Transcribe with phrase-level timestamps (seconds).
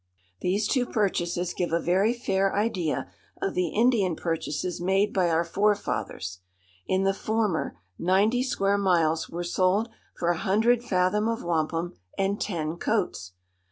[0.39, 5.43] These two purchases give a very fair idea of the Indian purchases made by our
[5.43, 6.39] forefathers.
[6.87, 12.41] In the former, ninety square miles were sold for a hundred fathom of wampum and
[12.41, 13.33] ten coats!